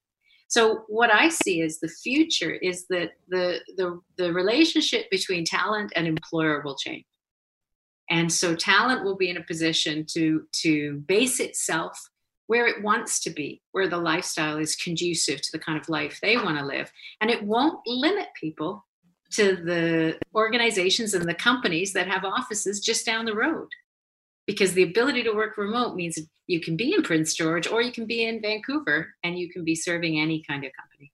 So 0.52 0.84
what 0.86 1.10
I 1.10 1.30
see 1.30 1.62
is 1.62 1.80
the 1.80 1.88
future 1.88 2.52
is 2.52 2.86
that 2.88 3.12
the 3.26 3.60
the 3.78 3.98
the 4.18 4.34
relationship 4.34 5.10
between 5.10 5.46
talent 5.46 5.94
and 5.96 6.06
employer 6.06 6.60
will 6.62 6.76
change. 6.76 7.06
And 8.10 8.30
so 8.30 8.54
talent 8.54 9.02
will 9.02 9.16
be 9.16 9.30
in 9.30 9.38
a 9.38 9.44
position 9.44 10.04
to 10.12 10.46
to 10.64 10.98
base 11.08 11.40
itself 11.40 11.98
where 12.48 12.66
it 12.66 12.82
wants 12.82 13.18
to 13.20 13.30
be, 13.30 13.62
where 13.72 13.88
the 13.88 13.96
lifestyle 13.96 14.58
is 14.58 14.76
conducive 14.76 15.40
to 15.40 15.52
the 15.52 15.58
kind 15.58 15.80
of 15.80 15.88
life 15.88 16.18
they 16.20 16.36
want 16.36 16.58
to 16.58 16.66
live. 16.66 16.92
And 17.22 17.30
it 17.30 17.42
won't 17.42 17.80
limit 17.86 18.28
people 18.38 18.84
to 19.30 19.56
the 19.56 20.18
organizations 20.34 21.14
and 21.14 21.26
the 21.26 21.32
companies 21.32 21.94
that 21.94 22.08
have 22.08 22.26
offices 22.26 22.80
just 22.80 23.06
down 23.06 23.24
the 23.24 23.34
road 23.34 23.70
because 24.46 24.72
the 24.74 24.82
ability 24.82 25.22
to 25.24 25.32
work 25.32 25.56
remote 25.56 25.94
means 25.94 26.18
you 26.46 26.60
can 26.60 26.76
be 26.76 26.94
in 26.94 27.02
Prince 27.02 27.34
George 27.34 27.66
or 27.66 27.82
you 27.82 27.92
can 27.92 28.06
be 28.06 28.24
in 28.24 28.40
Vancouver 28.42 29.14
and 29.22 29.38
you 29.38 29.50
can 29.50 29.64
be 29.64 29.74
serving 29.74 30.18
any 30.18 30.42
kind 30.48 30.64
of 30.64 30.72
company. 30.78 31.12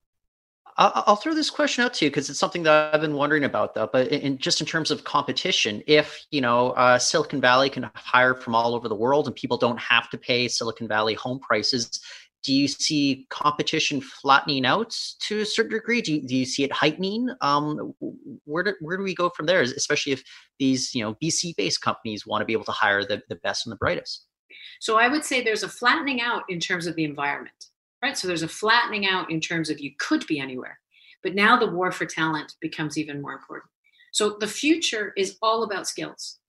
I'll 0.81 1.17
throw 1.17 1.33
this 1.33 1.49
question 1.49 1.83
out 1.83 1.93
to 1.95 2.05
you 2.05 2.11
because 2.11 2.29
it's 2.29 2.39
something 2.39 2.63
that 2.63 2.93
I've 2.93 3.01
been 3.01 3.15
wondering 3.15 3.43
about, 3.43 3.73
though. 3.73 3.89
But 3.91 4.07
in, 4.07 4.37
just 4.37 4.61
in 4.61 4.67
terms 4.67 4.91
of 4.91 5.03
competition, 5.03 5.83
if 5.87 6.25
you 6.31 6.39
know 6.39 6.69
uh, 6.71 6.97
Silicon 6.97 7.41
Valley 7.41 7.69
can 7.69 7.89
hire 7.95 8.33
from 8.33 8.55
all 8.55 8.73
over 8.73 8.87
the 8.87 8.95
world 8.95 9.27
and 9.27 9.35
people 9.35 9.57
don't 9.57 9.77
have 9.77 10.09
to 10.11 10.17
pay 10.17 10.47
Silicon 10.47 10.87
Valley 10.87 11.15
home 11.15 11.39
prices, 11.39 11.99
do 12.43 12.53
you 12.53 12.67
see 12.67 13.27
competition 13.29 14.01
flattening 14.01 14.65
out 14.65 14.97
to 15.19 15.41
a 15.41 15.45
certain 15.45 15.73
degree? 15.73 16.01
Do 16.01 16.13
you, 16.15 16.27
do 16.27 16.35
you 16.35 16.45
see 16.45 16.63
it 16.63 16.71
heightening? 16.71 17.29
Um, 17.41 17.93
where 18.45 18.63
do 18.63 18.73
where 18.79 18.97
do 18.97 19.03
we 19.03 19.13
go 19.13 19.29
from 19.29 19.45
there? 19.45 19.61
Especially 19.61 20.13
if 20.13 20.23
these 20.57 20.95
you 20.95 21.03
know 21.03 21.15
BC 21.15 21.55
based 21.55 21.81
companies 21.81 22.25
want 22.25 22.41
to 22.41 22.45
be 22.45 22.53
able 22.53 22.65
to 22.65 22.71
hire 22.71 23.03
the, 23.03 23.21
the 23.29 23.35
best 23.35 23.65
and 23.65 23.71
the 23.71 23.77
brightest. 23.77 24.25
So 24.79 24.97
I 24.97 25.07
would 25.07 25.25
say 25.25 25.43
there's 25.43 25.63
a 25.63 25.69
flattening 25.69 26.21
out 26.21 26.43
in 26.49 26.59
terms 26.59 26.87
of 26.87 26.95
the 26.95 27.03
environment, 27.03 27.65
right? 28.01 28.17
So 28.17 28.27
there's 28.27 28.43
a 28.43 28.47
flattening 28.47 29.05
out 29.05 29.29
in 29.29 29.41
terms 29.41 29.69
of 29.69 29.79
you 29.79 29.91
could 29.99 30.25
be 30.25 30.39
anywhere, 30.39 30.79
but 31.21 31.35
now 31.35 31.59
the 31.59 31.69
war 31.69 31.91
for 31.91 32.05
talent 32.05 32.55
becomes 32.61 32.97
even 32.97 33.21
more 33.21 33.33
important. 33.33 33.69
So 34.11 34.37
the 34.39 34.47
future 34.47 35.13
is 35.17 35.37
all 35.41 35.63
about 35.63 35.87
skills 35.87 36.39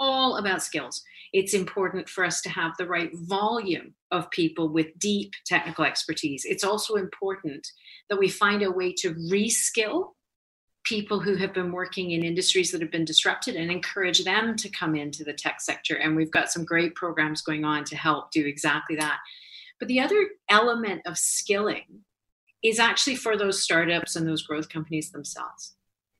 all 0.00 0.38
about 0.38 0.62
skills. 0.62 1.04
It's 1.32 1.54
important 1.54 2.08
for 2.08 2.24
us 2.24 2.40
to 2.42 2.48
have 2.48 2.76
the 2.76 2.86
right 2.86 3.10
volume 3.14 3.94
of 4.10 4.30
people 4.30 4.68
with 4.68 4.98
deep 4.98 5.32
technical 5.46 5.84
expertise. 5.84 6.44
It's 6.44 6.64
also 6.64 6.96
important 6.96 7.68
that 8.08 8.18
we 8.18 8.28
find 8.28 8.62
a 8.62 8.70
way 8.70 8.92
to 8.94 9.14
reskill 9.14 10.14
people 10.82 11.20
who 11.20 11.36
have 11.36 11.52
been 11.52 11.70
working 11.70 12.12
in 12.12 12.24
industries 12.24 12.72
that 12.72 12.80
have 12.80 12.90
been 12.90 13.04
disrupted 13.04 13.54
and 13.54 13.70
encourage 13.70 14.24
them 14.24 14.56
to 14.56 14.68
come 14.70 14.96
into 14.96 15.22
the 15.22 15.32
tech 15.32 15.60
sector. 15.60 15.94
And 15.94 16.16
we've 16.16 16.30
got 16.30 16.50
some 16.50 16.64
great 16.64 16.94
programs 16.94 17.42
going 17.42 17.64
on 17.64 17.84
to 17.84 17.96
help 17.96 18.30
do 18.32 18.44
exactly 18.46 18.96
that. 18.96 19.18
But 19.78 19.88
the 19.88 20.00
other 20.00 20.28
element 20.48 21.02
of 21.06 21.18
skilling 21.18 22.00
is 22.62 22.78
actually 22.78 23.16
for 23.16 23.36
those 23.36 23.62
startups 23.62 24.16
and 24.16 24.26
those 24.26 24.42
growth 24.42 24.68
companies 24.68 25.10
themselves. 25.10 25.74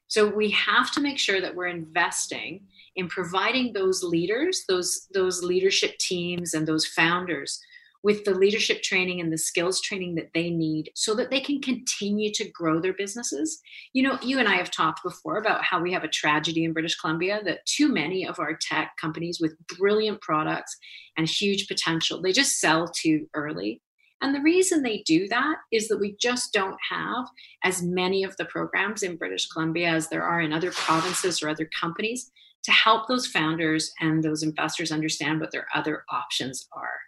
So 0.08 0.28
we 0.28 0.50
have 0.50 0.90
to 0.92 1.00
make 1.00 1.18
sure 1.18 1.40
that 1.40 1.54
we're 1.54 1.68
investing 1.68 2.66
in 2.96 3.08
providing 3.08 3.72
those 3.72 4.02
leaders, 4.02 4.64
those, 4.68 5.06
those 5.14 5.42
leadership 5.42 5.96
teams, 5.98 6.54
and 6.54 6.66
those 6.66 6.86
founders 6.86 7.60
with 8.02 8.24
the 8.24 8.34
leadership 8.34 8.82
training 8.82 9.20
and 9.20 9.32
the 9.32 9.38
skills 9.38 9.80
training 9.80 10.14
that 10.14 10.30
they 10.32 10.50
need 10.50 10.90
so 10.94 11.14
that 11.14 11.30
they 11.30 11.40
can 11.40 11.60
continue 11.60 12.32
to 12.32 12.48
grow 12.50 12.80
their 12.80 12.94
businesses. 12.94 13.60
You 13.92 14.02
know, 14.02 14.18
you 14.22 14.38
and 14.38 14.48
I 14.48 14.56
have 14.56 14.70
talked 14.70 15.02
before 15.02 15.36
about 15.36 15.64
how 15.64 15.82
we 15.82 15.92
have 15.92 16.04
a 16.04 16.08
tragedy 16.08 16.64
in 16.64 16.72
British 16.72 16.96
Columbia 16.96 17.40
that 17.44 17.66
too 17.66 17.92
many 17.92 18.26
of 18.26 18.38
our 18.38 18.56
tech 18.56 18.92
companies 19.00 19.38
with 19.40 19.54
brilliant 19.78 20.20
products 20.22 20.76
and 21.16 21.28
huge 21.28 21.68
potential, 21.68 22.22
they 22.22 22.32
just 22.32 22.58
sell 22.58 22.88
too 22.88 23.28
early. 23.34 23.82
And 24.22 24.34
the 24.34 24.42
reason 24.42 24.82
they 24.82 25.02
do 25.06 25.28
that 25.28 25.56
is 25.72 25.88
that 25.88 25.98
we 25.98 26.14
just 26.20 26.52
don't 26.52 26.76
have 26.90 27.26
as 27.64 27.82
many 27.82 28.22
of 28.22 28.36
the 28.36 28.44
programs 28.44 29.02
in 29.02 29.16
British 29.16 29.48
Columbia 29.48 29.88
as 29.88 30.08
there 30.08 30.24
are 30.24 30.42
in 30.42 30.52
other 30.52 30.72
provinces 30.72 31.42
or 31.42 31.48
other 31.48 31.68
companies 31.78 32.30
to 32.64 32.72
help 32.72 33.08
those 33.08 33.26
founders 33.26 33.92
and 34.00 34.22
those 34.22 34.42
investors 34.42 34.92
understand 34.92 35.40
what 35.40 35.50
their 35.50 35.66
other 35.74 36.04
options 36.10 36.68
are. 36.72 37.00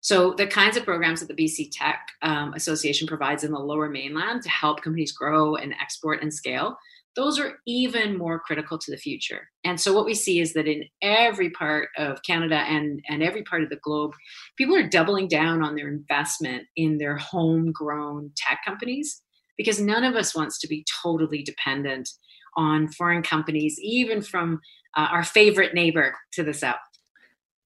So, 0.00 0.34
the 0.34 0.46
kinds 0.46 0.76
of 0.76 0.84
programs 0.84 1.20
that 1.20 1.26
the 1.26 1.44
BC 1.44 1.70
Tech 1.72 2.08
um, 2.22 2.54
Association 2.54 3.08
provides 3.08 3.42
in 3.42 3.50
the 3.50 3.58
lower 3.58 3.88
mainland 3.88 4.42
to 4.42 4.48
help 4.48 4.80
companies 4.80 5.10
grow 5.10 5.56
and 5.56 5.74
export 5.80 6.22
and 6.22 6.32
scale, 6.32 6.76
those 7.16 7.40
are 7.40 7.58
even 7.66 8.16
more 8.16 8.38
critical 8.38 8.78
to 8.78 8.90
the 8.90 8.98
future. 8.98 9.48
And 9.64 9.80
so, 9.80 9.92
what 9.92 10.04
we 10.04 10.14
see 10.14 10.38
is 10.38 10.52
that 10.52 10.68
in 10.68 10.84
every 11.02 11.50
part 11.50 11.88
of 11.98 12.22
Canada 12.22 12.56
and, 12.56 13.02
and 13.08 13.22
every 13.22 13.42
part 13.42 13.64
of 13.64 13.68
the 13.68 13.80
globe, 13.82 14.12
people 14.56 14.76
are 14.76 14.88
doubling 14.88 15.26
down 15.26 15.62
on 15.62 15.74
their 15.74 15.88
investment 15.88 16.64
in 16.76 16.98
their 16.98 17.16
homegrown 17.16 18.30
tech 18.36 18.60
companies 18.64 19.22
because 19.56 19.80
none 19.80 20.04
of 20.04 20.14
us 20.14 20.36
wants 20.36 20.60
to 20.60 20.68
be 20.68 20.84
totally 21.02 21.42
dependent 21.42 22.10
on 22.56 22.88
foreign 22.88 23.22
companies, 23.22 23.78
even 23.80 24.22
from 24.22 24.60
uh, 24.96 25.08
our 25.10 25.24
favorite 25.24 25.74
neighbor 25.74 26.16
to 26.32 26.42
the 26.42 26.54
south. 26.54 26.76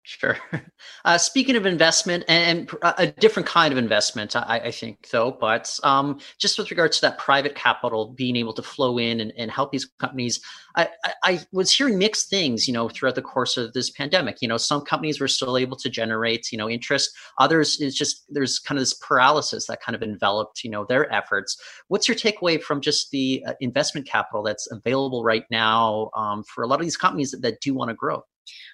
Sure. 0.09 0.37
Uh, 1.05 1.17
speaking 1.17 1.55
of 1.55 1.65
investment 1.65 2.25
and, 2.27 2.69
and, 2.83 2.93
a 2.97 3.07
different 3.07 3.47
kind 3.47 3.71
of 3.71 3.77
investment, 3.77 4.35
I, 4.35 4.59
I 4.65 4.71
think, 4.71 5.07
though, 5.11 5.31
but 5.31 5.79
um, 5.83 6.19
just 6.37 6.57
with 6.57 6.71
regards 6.71 6.97
to 6.97 7.01
that 7.01 7.17
private 7.17 7.55
capital 7.55 8.13
being 8.17 8.35
able 8.35 8.53
to 8.53 8.61
flow 8.61 8.97
in 8.97 9.21
and, 9.21 9.31
and 9.37 9.49
help 9.49 9.71
these 9.71 9.85
companies, 9.99 10.41
I, 10.75 10.89
I, 11.05 11.13
I, 11.23 11.39
was 11.51 11.71
hearing 11.71 11.97
mixed 11.97 12.29
things, 12.29 12.67
you 12.67 12.73
know, 12.73 12.89
throughout 12.89 13.15
the 13.15 13.21
course 13.21 13.55
of 13.55 13.71
this 13.73 13.91
pandemic. 13.91 14.37
You 14.41 14.47
know, 14.47 14.57
some 14.57 14.81
companies 14.81 15.21
were 15.21 15.27
still 15.27 15.57
able 15.57 15.77
to 15.77 15.89
generate, 15.89 16.51
you 16.51 16.57
know, 16.57 16.69
interest. 16.69 17.11
Others 17.37 17.79
is 17.79 17.95
just 17.95 18.25
there's 18.29 18.59
kind 18.59 18.77
of 18.77 18.81
this 18.81 18.95
paralysis 18.95 19.67
that 19.67 19.81
kind 19.81 19.95
of 19.95 20.03
enveloped, 20.03 20.63
you 20.63 20.69
know, 20.69 20.85
their 20.85 21.11
efforts. 21.13 21.57
What's 21.87 22.07
your 22.07 22.17
takeaway 22.17 22.61
from 22.61 22.81
just 22.81 23.11
the 23.11 23.43
uh, 23.47 23.53
investment 23.61 24.07
capital 24.07 24.43
that's 24.43 24.69
available 24.71 25.23
right 25.23 25.45
now 25.51 26.09
um, 26.15 26.43
for 26.43 26.63
a 26.63 26.67
lot 26.67 26.79
of 26.79 26.85
these 26.85 26.97
companies 26.97 27.31
that, 27.31 27.41
that 27.43 27.61
do 27.61 27.73
want 27.73 27.89
to 27.89 27.95
grow? 27.95 28.23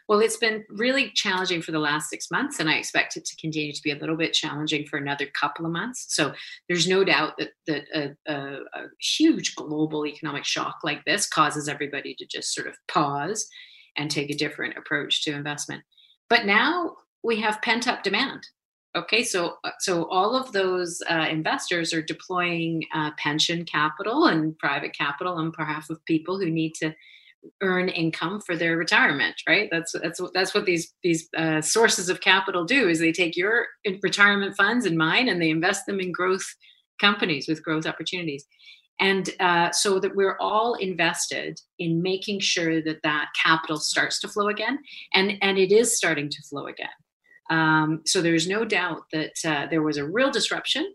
Well, 0.08 0.20
it's 0.20 0.38
been 0.38 0.64
really 0.70 1.12
challenging 1.12 1.62
for 1.62 1.72
the 1.72 1.80
last 1.80 2.10
six 2.10 2.30
months, 2.30 2.60
and 2.60 2.70
I 2.70 2.76
expect 2.76 3.18
it 3.18 3.26
to 3.26 3.36
continue 3.38 3.74
to 3.74 3.84
be 3.84 3.92
a 3.92 3.98
little 3.98 4.18
bit 4.18 4.34
challenging 4.34 4.86
for 4.86 4.98
another 4.98 5.28
couple 5.40 5.66
of 5.66 5.72
months. 5.72 6.06
So 6.10 6.34
there's 6.70 6.88
no 6.88 7.04
doubt 7.04 7.34
that 7.38 7.50
that 7.68 7.84
a, 7.94 8.32
a, 8.32 8.60
a 8.74 8.84
huge 9.00 9.56
global 9.56 10.06
economic 10.06 10.46
shock 10.46 10.78
like 10.84 11.04
this 11.06 11.28
causes 11.28 11.68
everybody 11.68 12.16
to 12.16 12.26
just 12.26 12.54
sort 12.54 12.68
of 12.68 12.76
pause 12.88 13.48
and 13.98 14.12
take 14.12 14.30
a 14.30 14.38
different 14.38 14.78
approach 14.78 15.24
to 15.24 15.34
investment. 15.34 15.84
But 16.30 16.46
now 16.46 16.96
we 17.24 17.42
have 17.42 17.62
pent 17.62 17.88
up 17.88 18.04
demand. 18.04 18.44
Okay, 18.96 19.24
so 19.24 19.58
so 19.80 20.06
all 20.06 20.38
of 20.38 20.54
those 20.54 21.02
uh, 21.10 21.28
investors 21.30 21.94
are 21.94 22.02
deploying 22.02 22.84
uh, 22.94 23.12
pension 23.18 23.66
capital 23.66 24.28
and 24.28 24.58
private 24.58 24.94
capital 24.98 25.34
on 25.34 25.52
behalf 25.52 25.90
of 25.90 26.06
people 26.06 26.40
who 26.40 26.50
need 26.50 26.74
to 26.76 26.94
earn 27.62 27.90
income 27.90 28.42
for 28.42 28.56
their 28.56 28.78
retirement 28.78 29.36
right? 29.48 29.70
That's 29.72 29.94
that's 30.02 30.22
that's 30.34 30.54
what 30.54 30.66
these 30.66 30.94
these 31.04 31.30
uh, 31.38 31.62
sources 31.62 32.10
of 32.10 32.22
capital 32.22 32.66
do 32.66 32.90
is 32.90 33.00
they 33.00 33.12
take 33.12 33.36
your 33.36 33.68
retirement 34.02 34.56
funds 34.56 34.86
and 34.86 34.98
mine 34.98 35.28
and 35.28 35.42
they 35.42 35.50
invest 35.50 35.86
them 35.86 36.00
in 36.00 36.12
growth 36.12 36.46
companies 37.00 37.48
with 37.48 37.64
growth 37.64 37.86
opportunities. 37.86 38.46
And 39.00 39.30
uh, 39.42 39.72
so 39.72 40.00
that 40.00 40.16
we're 40.16 40.38
all 40.40 40.76
invested 40.76 41.60
in 41.80 42.02
making 42.02 42.40
sure 42.40 42.82
that 42.82 43.02
that 43.04 43.28
capital 43.42 43.78
starts 43.78 44.20
to 44.22 44.28
flow 44.28 44.48
again 44.48 44.80
and 45.14 45.34
and 45.42 45.58
it 45.58 45.72
is 45.72 45.98
starting 45.98 46.30
to 46.30 46.42
flow 46.44 46.68
again. 46.68 46.88
Um, 47.50 48.02
so 48.06 48.22
there's 48.22 48.48
no 48.48 48.66
doubt 48.66 49.04
that 49.12 49.34
uh, 49.46 49.68
there 49.70 49.84
was 49.84 49.98
a 49.98 50.08
real 50.08 50.32
disruption 50.32 50.94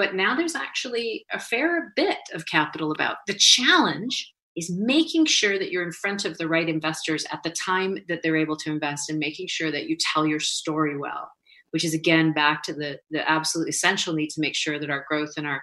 but 0.00 0.14
now 0.14 0.34
there's 0.34 0.54
actually 0.54 1.26
a 1.30 1.38
fair 1.38 1.92
bit 1.94 2.16
of 2.32 2.46
capital 2.46 2.90
about. 2.90 3.18
The 3.26 3.34
challenge 3.34 4.32
is 4.60 4.70
making 4.70 5.26
sure 5.26 5.58
that 5.58 5.70
you're 5.70 5.82
in 5.82 5.92
front 5.92 6.24
of 6.24 6.38
the 6.38 6.46
right 6.46 6.68
investors 6.68 7.26
at 7.32 7.42
the 7.42 7.50
time 7.50 7.98
that 8.08 8.20
they're 8.22 8.36
able 8.36 8.56
to 8.56 8.70
invest 8.70 9.10
and 9.10 9.18
making 9.18 9.48
sure 9.48 9.70
that 9.70 9.88
you 9.88 9.96
tell 10.12 10.26
your 10.26 10.40
story 10.40 10.96
well 10.96 11.30
which 11.70 11.84
is 11.84 11.94
again 11.94 12.32
back 12.32 12.62
to 12.62 12.72
the 12.72 12.98
the 13.10 13.28
absolute 13.28 13.68
essential 13.68 14.14
need 14.14 14.30
to 14.30 14.40
make 14.40 14.54
sure 14.54 14.78
that 14.78 14.90
our 14.90 15.04
growth 15.08 15.34
and 15.36 15.46
our 15.46 15.62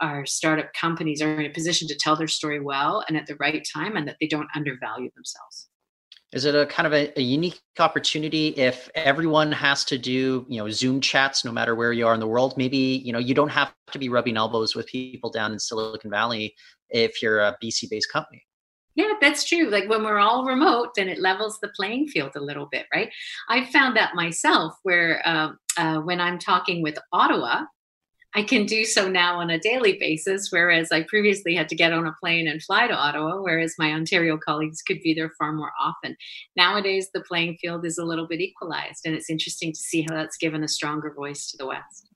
our 0.00 0.26
startup 0.26 0.72
companies 0.74 1.22
are 1.22 1.40
in 1.40 1.46
a 1.46 1.50
position 1.54 1.88
to 1.88 1.96
tell 1.96 2.16
their 2.16 2.28
story 2.28 2.60
well 2.60 3.02
and 3.08 3.16
at 3.16 3.26
the 3.26 3.36
right 3.36 3.66
time 3.74 3.96
and 3.96 4.06
that 4.06 4.16
they 4.20 4.26
don't 4.26 4.48
undervalue 4.54 5.10
themselves. 5.14 5.68
Is 6.32 6.44
it 6.44 6.54
a 6.54 6.66
kind 6.66 6.86
of 6.86 6.92
a, 6.92 7.18
a, 7.18 7.22
unique 7.22 7.60
opportunity 7.78 8.48
if 8.48 8.90
everyone 8.94 9.52
has 9.52 9.84
to 9.86 9.96
do 9.96 10.44
you 10.48 10.58
know 10.58 10.68
zoom 10.68 11.00
chats 11.00 11.44
no 11.44 11.52
matter 11.52 11.74
where 11.74 11.92
you 11.92 12.06
are 12.06 12.12
in 12.12 12.20
the 12.20 12.26
world? 12.26 12.58
Maybe 12.58 12.76
you 12.76 13.12
know 13.12 13.18
you 13.18 13.32
don't 13.32 13.48
have 13.48 13.72
to 13.92 13.98
be 13.98 14.08
rubbing 14.08 14.36
elbows 14.36 14.74
with 14.74 14.86
people 14.86 15.30
down 15.30 15.52
in 15.52 15.58
silicon 15.58 16.10
valley 16.10 16.54
if 16.90 17.22
you're 17.22 17.40
a 17.40 17.56
bc 17.62 17.88
based 17.90 18.12
company 18.12 18.42
yeah 18.94 19.12
that's 19.20 19.44
true 19.44 19.68
like 19.68 19.88
when 19.88 20.02
we're 20.02 20.18
all 20.18 20.44
remote 20.44 20.88
then 20.96 21.08
it 21.08 21.20
levels 21.20 21.58
the 21.60 21.68
playing 21.68 22.06
field 22.08 22.32
a 22.36 22.40
little 22.40 22.68
bit 22.70 22.86
right 22.94 23.10
i 23.48 23.64
found 23.64 23.96
that 23.96 24.14
myself 24.14 24.74
where 24.82 25.26
uh, 25.26 25.50
uh, 25.76 25.98
when 26.00 26.20
i'm 26.20 26.38
talking 26.38 26.82
with 26.82 26.98
ottawa 27.12 27.64
I 28.36 28.42
can 28.42 28.66
do 28.66 28.84
so 28.84 29.08
now 29.08 29.38
on 29.38 29.48
a 29.48 29.58
daily 29.58 29.96
basis, 29.98 30.52
whereas 30.52 30.92
I 30.92 31.04
previously 31.04 31.54
had 31.54 31.70
to 31.70 31.74
get 31.74 31.94
on 31.94 32.06
a 32.06 32.14
plane 32.20 32.46
and 32.46 32.62
fly 32.62 32.86
to 32.86 32.94
Ottawa, 32.94 33.40
whereas 33.40 33.76
my 33.78 33.92
Ontario 33.92 34.36
colleagues 34.36 34.82
could 34.82 35.00
be 35.00 35.14
there 35.14 35.32
far 35.38 35.54
more 35.54 35.72
often. 35.80 36.18
Nowadays, 36.54 37.08
the 37.14 37.22
playing 37.22 37.56
field 37.62 37.86
is 37.86 37.96
a 37.96 38.04
little 38.04 38.26
bit 38.26 38.42
equalized, 38.42 39.06
and 39.06 39.14
it's 39.14 39.30
interesting 39.30 39.72
to 39.72 39.78
see 39.78 40.02
how 40.02 40.14
that's 40.14 40.36
given 40.36 40.62
a 40.62 40.68
stronger 40.68 41.14
voice 41.14 41.50
to 41.50 41.56
the 41.56 41.64
West. 41.64 42.10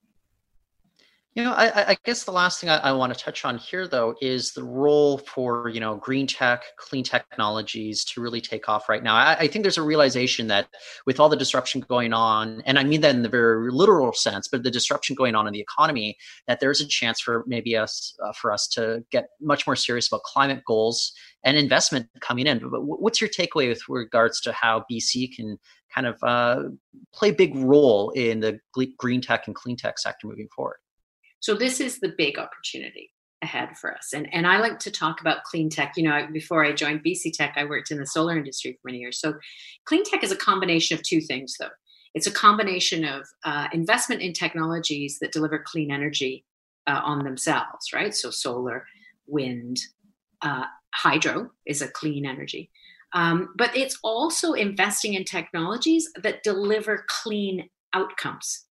You 1.33 1.45
know, 1.45 1.53
I, 1.53 1.91
I, 1.91 1.97
guess 2.03 2.25
the 2.25 2.33
last 2.33 2.59
thing 2.59 2.69
I, 2.69 2.75
I, 2.79 2.91
want 2.91 3.13
to 3.13 3.17
touch 3.17 3.45
on 3.45 3.57
here, 3.57 3.87
though, 3.87 4.15
is 4.19 4.51
the 4.51 4.65
role 4.65 5.17
for 5.17 5.69
you 5.69 5.79
know 5.79 5.95
green 5.95 6.27
tech, 6.27 6.61
clean 6.75 7.05
technologies 7.05 8.03
to 8.05 8.21
really 8.21 8.41
take 8.41 8.67
off 8.67 8.89
right 8.89 9.01
now. 9.01 9.15
I, 9.15 9.37
I, 9.39 9.47
think 9.47 9.63
there's 9.63 9.77
a 9.77 9.81
realization 9.81 10.47
that 10.47 10.67
with 11.05 11.21
all 11.21 11.29
the 11.29 11.37
disruption 11.37 11.79
going 11.87 12.11
on, 12.11 12.61
and 12.65 12.77
I 12.77 12.83
mean 12.83 12.99
that 13.01 13.15
in 13.15 13.21
the 13.21 13.29
very 13.29 13.71
literal 13.71 14.11
sense, 14.11 14.49
but 14.49 14.63
the 14.63 14.71
disruption 14.71 15.15
going 15.15 15.33
on 15.33 15.47
in 15.47 15.53
the 15.53 15.61
economy, 15.61 16.17
that 16.47 16.59
there's 16.59 16.81
a 16.81 16.85
chance 16.85 17.21
for 17.21 17.45
maybe 17.47 17.77
us 17.77 18.13
uh, 18.25 18.33
for 18.33 18.51
us 18.51 18.67
to 18.73 19.01
get 19.09 19.29
much 19.39 19.65
more 19.65 19.77
serious 19.77 20.09
about 20.09 20.23
climate 20.23 20.63
goals 20.67 21.13
and 21.45 21.55
investment 21.55 22.09
coming 22.19 22.45
in. 22.45 22.59
But 22.59 22.81
what's 22.83 23.21
your 23.21 23.29
takeaway 23.29 23.69
with 23.69 23.81
regards 23.87 24.41
to 24.41 24.51
how 24.51 24.83
BC 24.91 25.33
can 25.33 25.57
kind 25.95 26.07
of 26.07 26.17
uh, 26.23 26.63
play 27.13 27.29
a 27.29 27.33
big 27.33 27.55
role 27.55 28.09
in 28.11 28.41
the 28.41 28.59
green 28.97 29.21
tech 29.21 29.47
and 29.47 29.55
clean 29.55 29.77
tech 29.77 29.97
sector 29.97 30.27
moving 30.27 30.49
forward? 30.53 30.75
So 31.41 31.55
this 31.55 31.79
is 31.79 31.99
the 31.99 32.13
big 32.17 32.39
opportunity 32.39 33.11
ahead 33.41 33.75
for 33.77 33.93
us. 33.93 34.13
And 34.13 34.31
and 34.33 34.47
I 34.47 34.59
like 34.59 34.79
to 34.79 34.91
talk 34.91 35.19
about 35.19 35.43
clean 35.43 35.69
tech. 35.69 35.93
You 35.97 36.03
know, 36.03 36.27
before 36.31 36.63
I 36.63 36.71
joined 36.71 37.03
BC 37.03 37.33
Tech, 37.33 37.53
I 37.57 37.65
worked 37.65 37.91
in 37.91 37.97
the 37.97 38.05
solar 38.05 38.37
industry 38.37 38.73
for 38.73 38.87
many 38.87 38.99
years. 38.99 39.19
So 39.19 39.33
clean 39.85 40.03
tech 40.03 40.23
is 40.23 40.31
a 40.31 40.37
combination 40.37 40.97
of 40.97 41.03
two 41.03 41.19
things, 41.19 41.55
though. 41.59 41.69
It's 42.13 42.27
a 42.27 42.31
combination 42.31 43.03
of 43.03 43.25
uh, 43.43 43.67
investment 43.73 44.21
in 44.21 44.33
technologies 44.33 45.17
that 45.19 45.31
deliver 45.31 45.59
clean 45.59 45.91
energy 45.91 46.45
uh, 46.85 47.01
on 47.03 47.23
themselves, 47.23 47.93
right? 47.93 48.13
So 48.13 48.29
solar, 48.29 48.85
wind, 49.27 49.79
uh, 50.41 50.65
hydro 50.93 51.51
is 51.65 51.81
a 51.81 51.87
clean 51.87 52.25
energy. 52.25 52.69
Um, 53.13 53.53
but 53.57 53.75
it's 53.75 53.97
also 54.03 54.53
investing 54.53 55.15
in 55.15 55.23
technologies 55.23 56.09
that 56.21 56.43
deliver 56.43 57.05
clean 57.07 57.69
outcomes 57.93 58.65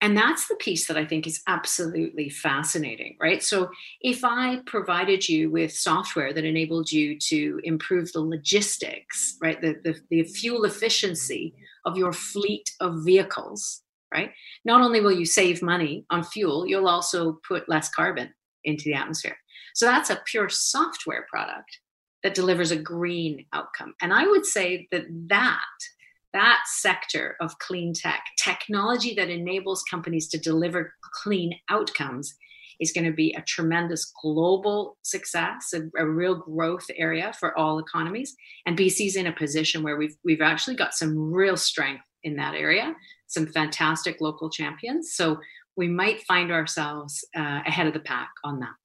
and 0.00 0.16
that's 0.16 0.48
the 0.48 0.56
piece 0.56 0.86
that 0.86 0.96
I 0.96 1.04
think 1.04 1.26
is 1.26 1.42
absolutely 1.46 2.30
fascinating, 2.30 3.16
right? 3.20 3.42
So, 3.42 3.70
if 4.00 4.24
I 4.24 4.60
provided 4.66 5.28
you 5.28 5.50
with 5.50 5.72
software 5.72 6.32
that 6.32 6.44
enabled 6.44 6.90
you 6.90 7.18
to 7.18 7.60
improve 7.64 8.12
the 8.12 8.22
logistics, 8.22 9.36
right, 9.42 9.60
the, 9.60 9.76
the, 9.84 10.00
the, 10.08 10.24
fuel 10.24 10.64
efficiency 10.64 11.54
of 11.84 11.96
your 11.96 12.12
fleet 12.12 12.70
of 12.80 13.04
vehicles, 13.04 13.82
right, 14.12 14.30
not 14.64 14.80
only 14.80 15.00
will 15.00 15.12
you 15.12 15.26
save 15.26 15.62
money 15.62 16.06
on 16.10 16.24
fuel, 16.24 16.66
you'll 16.66 16.88
also 16.88 17.38
put 17.46 17.68
less 17.68 17.90
carbon 17.90 18.32
into 18.64 18.84
the 18.84 18.94
atmosphere. 18.94 19.36
So 19.74 19.86
that's 19.86 20.10
a 20.10 20.22
pure 20.26 20.48
software 20.48 21.26
product 21.30 21.78
that 22.22 22.34
delivers 22.34 22.70
a 22.70 22.76
green 22.76 23.46
outcome. 23.52 23.94
And 24.00 24.12
I 24.12 24.26
would 24.26 24.44
say 24.46 24.88
that 24.92 25.04
that 25.28 25.60
that 26.32 26.60
sector 26.66 27.36
of 27.40 27.58
clean 27.58 27.92
tech, 27.92 28.22
technology 28.38 29.14
that 29.14 29.30
enables 29.30 29.82
companies 29.90 30.28
to 30.28 30.38
deliver 30.38 30.94
clean 31.22 31.54
outcomes, 31.68 32.34
is 32.80 32.92
going 32.92 33.04
to 33.04 33.12
be 33.12 33.34
a 33.34 33.42
tremendous 33.42 34.10
global 34.22 34.96
success, 35.02 35.74
a, 35.74 35.82
a, 35.98 36.06
real 36.06 36.34
growth 36.36 36.86
area 36.96 37.30
for 37.38 37.56
all 37.58 37.78
economies. 37.78 38.34
And 38.64 38.76
BC's 38.76 39.16
in 39.16 39.26
a 39.26 39.32
position 39.32 39.82
where 39.82 39.98
we've 39.98 40.16
we've 40.24 40.40
actually 40.40 40.76
got 40.76 40.94
some 40.94 41.30
real 41.32 41.58
strength 41.58 42.04
in 42.24 42.36
that 42.36 42.54
area, 42.54 42.94
some 43.26 43.46
fantastic 43.46 44.20
local 44.20 44.48
champions. 44.48 45.12
So 45.14 45.38
we 45.76 45.88
might 45.88 46.22
find 46.22 46.50
ourselves 46.50 47.24
uh, 47.36 47.60
ahead 47.66 47.86
of 47.86 47.92
the 47.92 48.00
pack 48.00 48.30
on 48.44 48.60
that. 48.60 48.79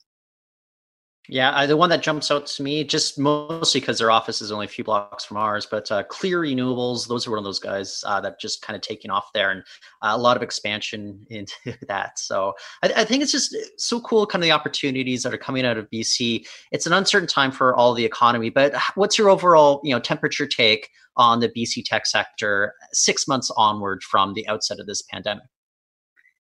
Yeah, 1.27 1.55
I, 1.55 1.65
the 1.65 1.77
one 1.77 1.89
that 1.89 2.03
jumps 2.03 2.29
out 2.29 2.45
to 2.47 2.63
me, 2.63 2.83
just 2.83 3.17
mostly 3.17 3.79
because 3.79 3.97
their 3.97 4.11
office 4.11 4.41
is 4.41 4.51
only 4.51 4.65
a 4.65 4.69
few 4.69 4.83
blocks 4.83 5.25
from 5.25 5.37
ours, 5.37 5.65
but 5.65 5.91
uh, 5.91 6.03
Clir 6.03 6.41
Renewables, 6.41 7.07
those 7.07 7.25
are 7.25 7.31
one 7.31 7.39
of 7.39 7.43
those 7.43 7.59
guys 7.59 8.03
uh, 8.05 8.21
that 8.21 8.39
just 8.39 8.61
kind 8.61 8.75
of 8.75 8.81
taking 8.81 9.09
off 9.09 9.31
there 9.33 9.49
and 9.49 9.61
uh, 10.03 10.11
a 10.11 10.17
lot 10.17 10.37
of 10.37 10.43
expansion 10.43 11.25
into 11.29 11.75
that. 11.87 12.19
So 12.19 12.53
I, 12.83 12.93
I, 12.97 13.05
think 13.05 13.23
it's 13.23 13.31
just 13.31 13.55
so 13.77 13.99
cool, 14.01 14.27
kind 14.27 14.43
of 14.43 14.47
the 14.47 14.51
opportunities 14.51 15.23
that 15.23 15.33
are 15.33 15.37
coming 15.37 15.65
out 15.65 15.77
of 15.77 15.89
BC. 15.89 16.45
It's 16.71 16.85
an 16.85 16.93
uncertain 16.93 17.27
time 17.27 17.51
for 17.51 17.75
all 17.75 17.93
the 17.93 18.05
economy, 18.05 18.49
but 18.49 18.75
what's 18.95 19.17
your 19.17 19.29
overall, 19.29 19.81
you 19.83 19.93
know, 19.93 19.99
temperature 19.99 20.45
take 20.45 20.89
on 21.17 21.39
the 21.39 21.49
BC 21.49 21.83
tech 21.85 22.05
sector 22.05 22.73
six 22.93 23.27
months 23.27 23.51
onward 23.57 24.03
from 24.03 24.33
the 24.33 24.47
outset 24.47 24.79
of 24.79 24.85
this 24.85 25.01
pandemic? 25.01 25.45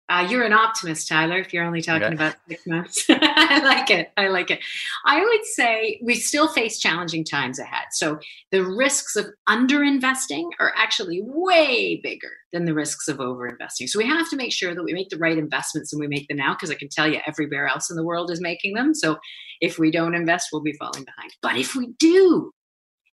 Uh, 0.07 0.27
you're 0.29 0.43
an 0.43 0.53
optimist, 0.53 1.07
Tyler, 1.07 1.39
if 1.39 1.51
you're 1.51 1.63
only 1.63 1.81
talking 1.81 2.03
okay. 2.03 2.13
about 2.13 2.35
six 2.47 2.67
months. 2.67 3.05
I 3.09 3.59
like 3.63 3.89
it. 3.89 4.11
I 4.17 4.27
like 4.27 4.51
it. 4.51 4.59
I 5.03 5.19
would 5.19 5.45
say 5.45 5.99
we 6.03 6.13
still 6.13 6.47
face 6.47 6.79
challenging 6.79 7.23
times 7.23 7.57
ahead. 7.57 7.85
So 7.91 8.19
the 8.51 8.63
risks 8.63 9.15
of 9.15 9.25
underinvesting 9.49 10.47
are 10.59 10.73
actually 10.77 11.21
way 11.23 11.99
bigger 12.03 12.31
than 12.53 12.65
the 12.65 12.75
risks 12.75 13.07
of 13.07 13.17
overinvesting. 13.17 13.89
So 13.89 13.97
we 13.97 14.05
have 14.05 14.29
to 14.29 14.35
make 14.35 14.53
sure 14.53 14.75
that 14.75 14.83
we 14.83 14.93
make 14.93 15.09
the 15.09 15.17
right 15.17 15.39
investments 15.39 15.91
and 15.91 15.99
we 15.99 16.07
make 16.07 16.27
them 16.27 16.37
now, 16.37 16.53
because 16.53 16.69
I 16.69 16.75
can 16.75 16.89
tell 16.89 17.07
you 17.11 17.19
everywhere 17.25 17.67
else 17.67 17.89
in 17.89 17.95
the 17.95 18.05
world 18.05 18.29
is 18.29 18.39
making 18.39 18.75
them. 18.75 18.93
So 18.93 19.17
if 19.59 19.79
we 19.79 19.89
don't 19.89 20.13
invest, 20.13 20.49
we'll 20.53 20.61
be 20.61 20.73
falling 20.73 21.03
behind. 21.03 21.31
But 21.41 21.57
if 21.57 21.75
we 21.75 21.93
do, 21.97 22.51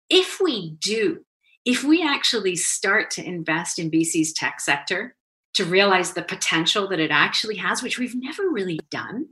if 0.10 0.42
we 0.42 0.76
do, 0.82 1.24
if 1.64 1.86
we 1.86 2.06
actually 2.06 2.58
start 2.58 3.12
to 3.12 3.24
invest 3.24 3.80
in 3.80 3.90
BC's 3.90 4.34
tech 4.34 4.60
sector, 4.60 5.16
to 5.54 5.66
realize 5.66 6.14
the 6.14 6.22
potential 6.22 6.88
that 6.88 7.00
it 7.00 7.12
actually 7.12 7.56
has, 7.56 7.84
which 7.84 8.00
we've 8.00 8.16
never 8.16 8.50
really 8.50 8.80
done. 8.90 9.28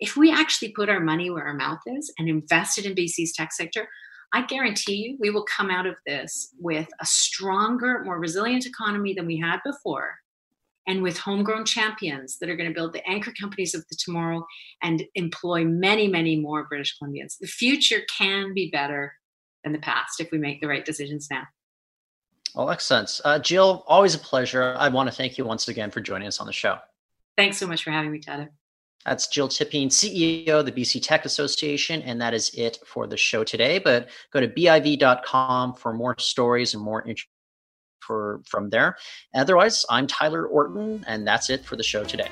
If 0.00 0.16
we 0.16 0.32
actually 0.32 0.72
put 0.72 0.88
our 0.88 1.00
money 1.00 1.30
where 1.30 1.44
our 1.44 1.54
mouth 1.54 1.80
is 1.86 2.12
and 2.18 2.28
invested 2.28 2.84
in 2.84 2.94
BC's 2.94 3.32
tech 3.32 3.52
sector, 3.52 3.88
I 4.32 4.42
guarantee 4.42 4.96
you 4.96 5.16
we 5.20 5.30
will 5.30 5.44
come 5.44 5.70
out 5.70 5.86
of 5.86 5.96
this 6.06 6.54
with 6.58 6.88
a 7.00 7.06
stronger, 7.06 8.02
more 8.04 8.18
resilient 8.18 8.66
economy 8.66 9.14
than 9.14 9.26
we 9.26 9.38
had 9.38 9.60
before, 9.64 10.14
and 10.86 11.02
with 11.02 11.18
homegrown 11.18 11.66
champions 11.66 12.38
that 12.38 12.48
are 12.48 12.56
going 12.56 12.68
to 12.68 12.74
build 12.74 12.92
the 12.92 13.06
anchor 13.08 13.32
companies 13.38 13.74
of 13.74 13.84
the 13.88 13.96
tomorrow 13.96 14.44
and 14.82 15.04
employ 15.14 15.64
many, 15.64 16.08
many 16.08 16.36
more 16.36 16.64
British 16.64 16.96
Columbians. 16.98 17.38
The 17.38 17.46
future 17.46 18.00
can 18.16 18.54
be 18.54 18.70
better 18.70 19.14
than 19.64 19.72
the 19.72 19.78
past 19.78 20.18
if 20.18 20.30
we 20.32 20.38
make 20.38 20.60
the 20.60 20.66
right 20.66 20.84
decisions 20.84 21.28
now. 21.30 21.44
Well, 22.54 22.70
excellent. 22.70 23.20
Uh, 23.24 23.38
Jill, 23.38 23.84
always 23.86 24.14
a 24.14 24.18
pleasure. 24.18 24.74
I 24.76 24.88
want 24.88 25.08
to 25.08 25.14
thank 25.14 25.38
you 25.38 25.44
once 25.44 25.68
again 25.68 25.90
for 25.90 26.00
joining 26.00 26.28
us 26.28 26.40
on 26.40 26.46
the 26.46 26.52
show. 26.52 26.78
Thanks 27.36 27.56
so 27.56 27.66
much 27.66 27.82
for 27.82 27.90
having 27.90 28.12
me, 28.12 28.18
Tyler. 28.18 28.50
That's 29.06 29.26
Jill 29.26 29.48
Tipping, 29.48 29.88
CEO 29.88 30.60
of 30.60 30.66
the 30.66 30.72
BC 30.72 31.02
Tech 31.02 31.24
Association. 31.24 32.02
And 32.02 32.20
that 32.20 32.34
is 32.34 32.50
it 32.54 32.78
for 32.86 33.06
the 33.06 33.16
show 33.16 33.42
today. 33.42 33.78
But 33.78 34.10
go 34.32 34.40
to 34.40 34.48
biv.com 34.48 35.74
for 35.74 35.92
more 35.92 36.14
stories 36.18 36.74
and 36.74 36.82
more 36.82 37.02
info 37.06 37.24
for, 38.00 38.42
from 38.46 38.68
there. 38.68 38.96
Otherwise, 39.34 39.86
I'm 39.88 40.06
Tyler 40.06 40.46
Orton, 40.46 41.04
and 41.06 41.26
that's 41.26 41.50
it 41.50 41.64
for 41.64 41.76
the 41.76 41.82
show 41.82 42.04
today. 42.04 42.28